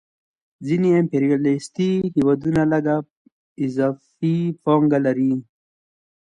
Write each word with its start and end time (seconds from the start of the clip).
ځینې 0.65 0.89
امپریالیستي 1.01 1.91
هېوادونه 2.15 2.61
لږ 2.71 2.85
اضافي 3.65 4.35
پانګه 4.63 4.99
لري 5.05 5.33